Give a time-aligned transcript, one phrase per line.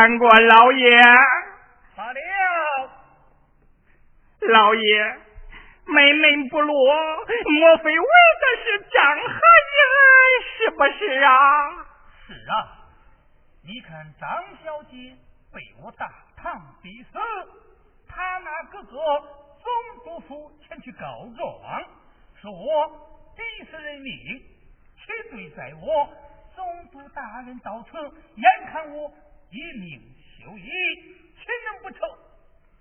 [0.00, 1.02] 见过老爷。
[1.94, 2.90] 好了，
[4.48, 5.18] 老爷，
[5.84, 6.94] 门门不落，
[7.26, 8.06] 莫非为
[8.40, 9.40] 的是张和
[9.76, 9.82] 英，
[10.56, 11.30] 是不是啊？
[12.26, 12.80] 是啊，
[13.62, 15.14] 你看张小姐
[15.52, 17.18] 被我大堂逼死，
[18.08, 18.96] 他那哥哥
[19.62, 19.70] 总
[20.02, 21.84] 督府前去告状，
[22.40, 22.88] 说我
[23.36, 24.16] 逼死人命，
[24.96, 26.08] 且罪在我。
[26.56, 27.98] 总督大人到此，
[28.36, 29.10] 眼看我
[29.50, 30.00] 一命
[30.38, 31.98] 休矣，岂能不愁？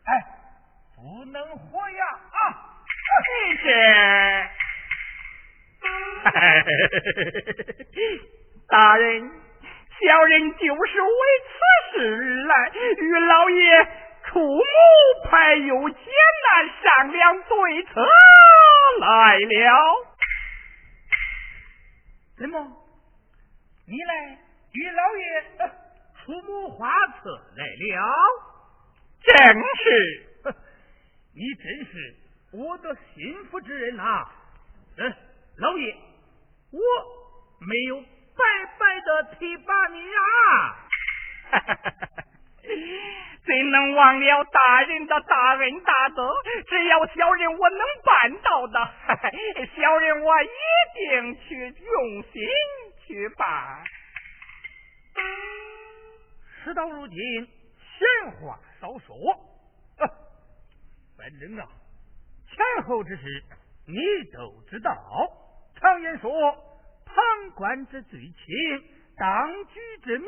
[0.06, 0.10] 哎，
[0.96, 2.06] 不能活呀！
[2.32, 2.38] 啊，
[3.64, 3.66] 这，
[8.70, 9.32] 大人，
[10.00, 11.10] 小人就是为
[11.48, 11.52] 此
[11.98, 12.54] 事来，
[13.00, 13.88] 与老爷
[14.26, 14.62] 出谋
[15.26, 16.00] 派有艰
[16.52, 18.06] 难商量对策
[19.00, 20.06] 来了。
[22.38, 22.54] 怎么？
[23.88, 24.38] 你来
[24.72, 25.44] 与老爷
[26.30, 28.06] 出谋划策来了，
[29.24, 29.34] 正
[29.84, 30.54] 是，
[31.34, 32.16] 你真是
[32.54, 34.28] 我的心腹之人呐！
[35.00, 35.12] 嗯，
[35.58, 35.92] 老爷，
[36.72, 36.80] 我
[37.66, 38.46] 没有白
[38.78, 40.78] 白的提拔你啊！
[43.44, 46.32] 怎能忘了大人的大恩大德？
[46.70, 48.94] 只要小人我能办到的，
[49.76, 50.48] 小人我一
[50.94, 52.48] 定去用心。
[53.08, 53.84] 去办。
[56.64, 57.18] 事到如今，
[57.78, 59.16] 闲话少说。
[61.18, 61.68] 反正啊，
[62.48, 63.44] 前后之事
[63.86, 63.96] 你
[64.32, 64.92] 都知道。
[65.76, 66.32] 常言说，
[67.06, 68.36] 旁观者最清，
[69.18, 70.28] 当局者迷。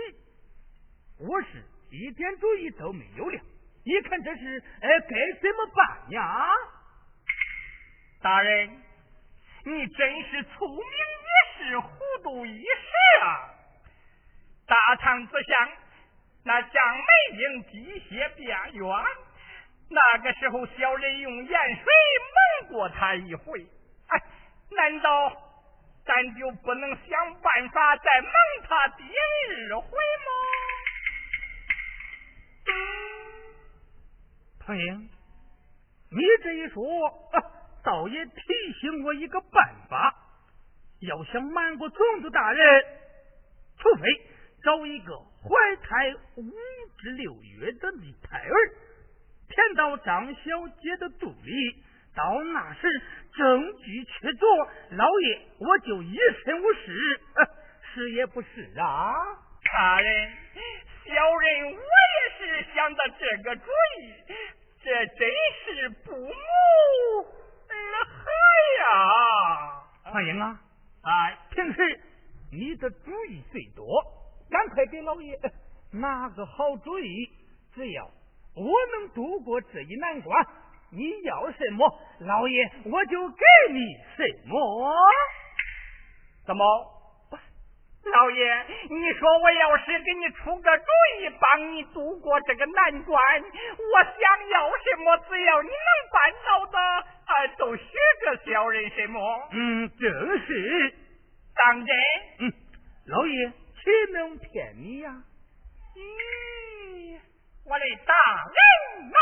[1.19, 3.41] 我是一点主意都没有了。
[3.83, 6.49] 你看这事，哎，该怎么办呀？
[8.21, 8.69] 大人，
[9.65, 10.85] 你真是聪明。
[11.61, 11.89] 一世糊
[12.23, 13.53] 涂一时啊！
[14.65, 15.69] 大唐之相，
[16.43, 18.87] 那将梅英滴血变圆，
[19.89, 21.85] 那个时候小人用盐水
[22.61, 23.65] 蒙过他一回，
[24.07, 24.21] 哎，
[24.71, 25.31] 难道
[26.03, 28.31] 咱就不能想办法再蒙
[28.67, 30.31] 他第二回吗？
[34.65, 35.09] 彭英，
[36.11, 36.83] 你这一说，
[37.83, 38.33] 倒也提
[38.79, 40.15] 醒我一个办法。
[41.01, 42.85] 要想瞒过总督大人，
[43.77, 44.01] 除非
[44.63, 46.43] 找一个怀胎五
[46.99, 48.53] 至六月的女胎儿
[49.49, 50.41] 填到张小
[50.81, 51.83] 姐的肚里，
[52.15, 52.87] 到那时
[53.33, 57.21] 证据确凿，老爷我就一身无事，
[57.93, 59.13] 是也不是啊？
[59.63, 60.31] 大人，
[61.05, 63.63] 小人我也是想到这个主
[63.99, 64.13] 意，
[64.83, 65.27] 这真
[65.65, 66.31] 是不谋
[67.67, 68.29] 而合
[68.79, 68.91] 呀！
[70.03, 70.61] 欢迎啊！
[71.03, 71.99] 哎，平时
[72.51, 74.03] 你的主意最多，
[74.51, 75.39] 赶快给老爷
[75.93, 77.29] 拿个好主意。
[77.73, 78.03] 只要
[78.53, 80.47] 我能度过这一难关，
[80.91, 83.79] 你要什么，老爷我就给你
[84.17, 84.93] 什么。
[86.45, 86.65] 怎么，
[88.03, 90.83] 老爷，你说我要是给你出个主
[91.19, 96.77] 意，帮你度过这个难关，我想要什么，只要你能办到的。
[97.31, 97.83] 啊都许
[98.25, 99.47] 个小人什么？
[99.51, 100.93] 嗯，正是。
[101.55, 101.95] 当真？
[102.39, 102.53] 嗯，
[103.05, 105.23] 老爷谁能骗你呀？
[105.95, 107.19] 咦，
[107.65, 108.13] 我的大
[108.45, 109.17] 人呐！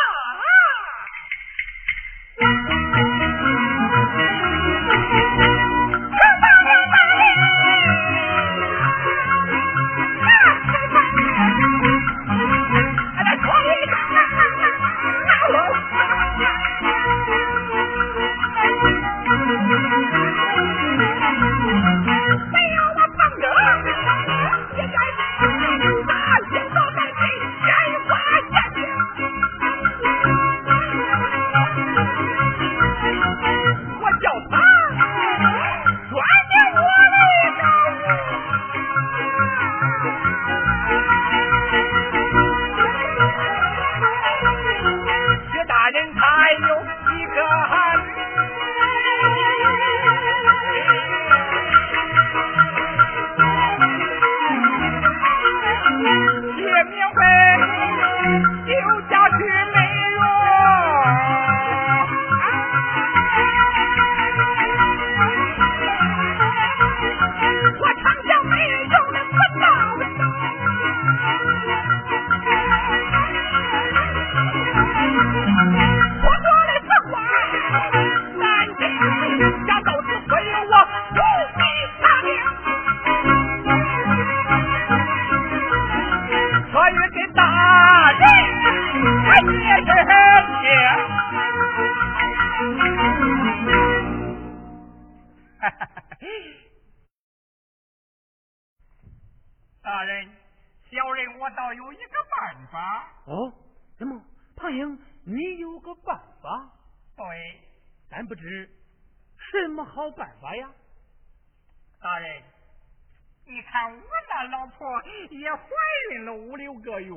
[115.50, 115.68] 也怀
[116.12, 117.12] 孕了五六个月，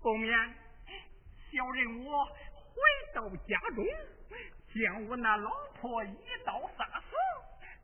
[0.00, 0.54] 后面
[1.52, 2.32] 小人我回
[3.14, 3.84] 到家中，
[4.74, 7.14] 将我那老婆一刀杀死，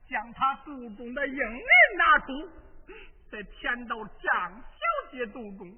[0.08, 1.62] 将她肚中的婴儿
[1.98, 2.48] 拿出，
[3.30, 5.70] 再填到张小姐肚中，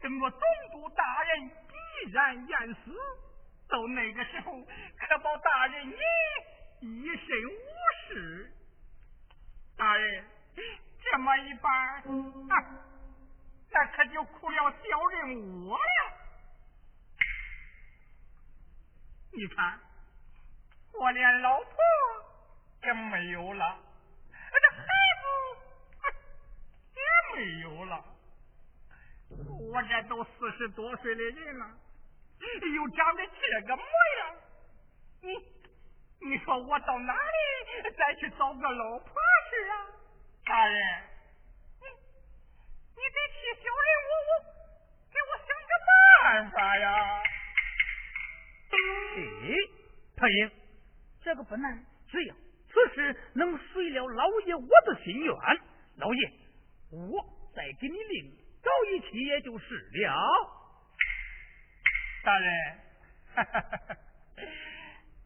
[0.00, 2.94] 等我总督大人必然淹死，
[3.68, 5.92] 到那个时候可保大人
[6.80, 7.58] 你一身无
[8.06, 8.52] 事。
[9.76, 11.72] 大人，这么一办，
[12.48, 12.54] 啊，
[13.70, 15.80] 那可就苦了小人我了。
[19.32, 19.78] 你看，
[20.94, 21.74] 我连老婆
[22.82, 23.78] 也没有了，
[24.50, 24.82] 这孩
[25.22, 25.26] 子
[26.94, 27.00] 也
[27.36, 28.04] 没有了，
[29.28, 31.70] 我这都四十多岁的人了，
[32.74, 33.84] 又长得这个模
[34.18, 34.36] 样，
[35.20, 35.34] 你
[36.20, 39.12] 你说我到哪里再去找个老婆？
[39.50, 39.86] 去啊，
[40.44, 41.02] 大人，
[41.80, 44.30] 你你得替小人我我
[45.10, 45.72] 给我想个
[46.28, 47.22] 办法呀！
[48.70, 48.76] 哎，
[50.14, 50.50] 唐英，
[51.22, 52.34] 这个不难，只要
[52.68, 55.34] 此事能遂了老爷我的心愿，
[55.96, 56.30] 老爷
[56.92, 57.24] 我
[57.56, 58.30] 再给你另
[58.62, 60.06] 找一妻也就是了。
[62.24, 62.78] 大人，
[63.34, 63.96] 哈哈哈哈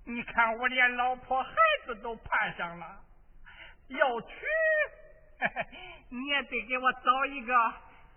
[0.05, 1.53] 你看我连老婆孩
[1.85, 3.01] 子都盼上了。
[3.89, 4.37] 要娶，
[6.11, 7.53] 你也得给我找一个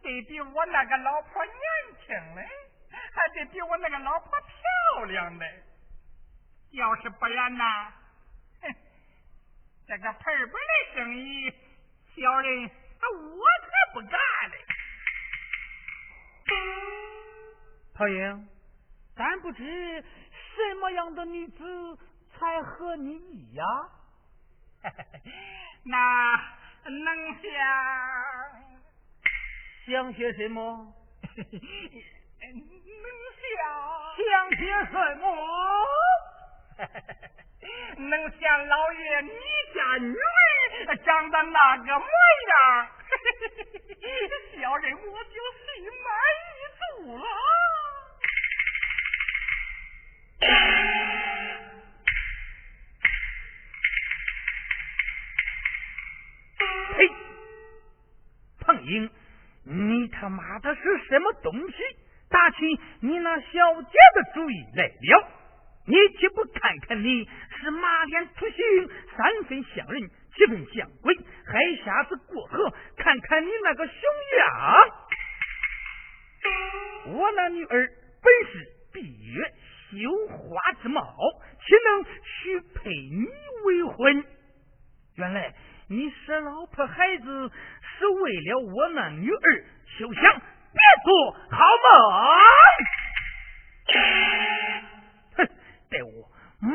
[0.04, 1.56] 得比我那个老婆年
[2.06, 2.44] 轻的，
[3.14, 5.46] 还得比我那个老婆漂亮呢。
[6.72, 7.92] 要是不然呐，
[9.88, 11.50] 这个赔本的生意，
[12.16, 14.56] 小人我才不干呢。
[17.94, 18.50] 陶英，
[19.16, 19.64] 咱不知
[20.02, 21.98] 什么样的女子
[22.34, 23.64] 才合你意呀？
[25.84, 26.36] 那
[26.90, 27.52] 能想
[29.86, 30.94] 想些什么？
[32.54, 32.60] 能
[33.42, 33.46] 想
[34.18, 35.24] 想些什么？
[37.98, 39.32] 能想老爷你
[39.74, 40.16] 家女
[40.88, 42.06] 儿长得那个模
[42.48, 42.88] 样，
[44.54, 46.08] 小人我就心满
[46.46, 47.24] 意足了。
[56.96, 56.98] 呸！
[58.60, 59.10] 胖英，
[59.64, 61.78] 你他妈的是什么东西？
[62.36, 62.58] 打起
[63.00, 65.28] 你那小姐的主意来了？
[65.88, 67.26] 你岂不看看你
[67.62, 72.74] 是马脸出行，三分像人，七分像鬼，还瞎子过河？
[72.98, 73.96] 看看你那个熊
[74.38, 74.44] 样！
[77.16, 77.90] 我那女儿
[78.22, 79.00] 本是闭
[79.32, 79.54] 月
[79.92, 81.02] 羞花之貌，
[81.66, 83.28] 岂能许配你
[83.64, 84.26] 为婚？
[85.16, 85.56] 原来。
[85.88, 89.66] 你生老婆孩子是为了我那女儿，
[90.00, 90.42] 休想
[90.76, 91.88] 别做好梦！
[95.38, 95.38] 哼，
[95.90, 96.68] 待我骂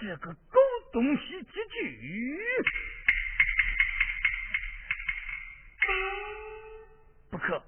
[0.00, 0.58] 这个狗
[0.92, 2.40] 东西几句！
[7.30, 7.62] 不可，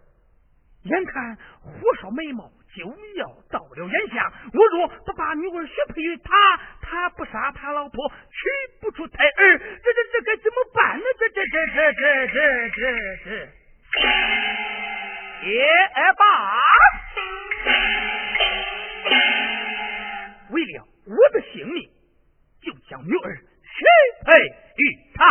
[0.83, 1.73] 眼看火
[2.03, 2.51] 烧眉毛。
[2.77, 6.31] 就要到了眼下，我若不把女儿许配于他，
[6.83, 8.37] 他不杀他老婆，取
[8.81, 11.05] 不出胎儿，这这这该怎么办呢？
[11.19, 12.81] 这这这这这这这
[13.25, 13.49] 这，
[15.43, 15.67] 也
[16.17, 16.25] 罢，
[20.51, 21.89] 为了我的性命，
[22.61, 23.85] 就将女儿许
[24.25, 24.35] 配
[24.77, 24.83] 于
[25.15, 25.23] 他。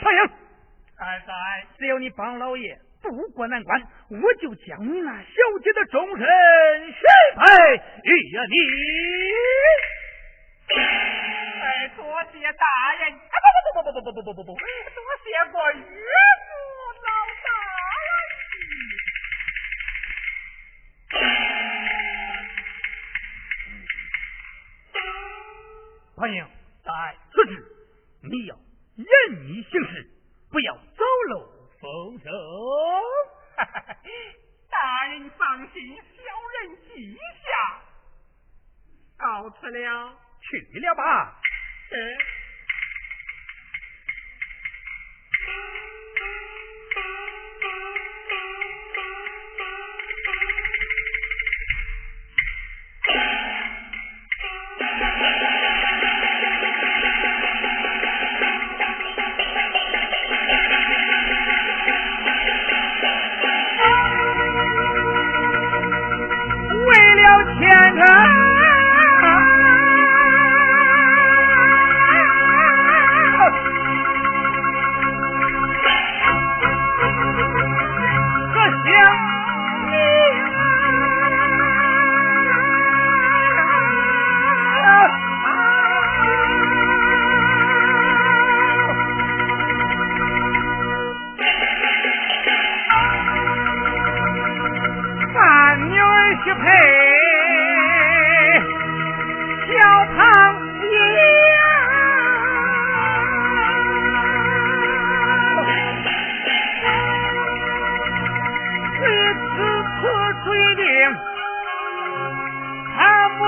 [0.00, 0.30] 太阳，
[0.98, 1.32] 二在，
[1.78, 2.78] 只要你帮老爷。
[3.02, 5.26] 渡过难关，我就将你那小
[5.64, 6.24] 姐的终身
[6.92, 7.02] 许
[7.34, 7.42] 配
[8.04, 8.12] 于
[8.48, 8.56] 你。
[10.72, 12.64] 哎，多谢大
[13.00, 13.10] 人！
[13.18, 14.62] 不不不不不不不不不不不，多
[15.24, 15.82] 谢过岳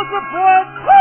[0.04, 0.93] 子不从。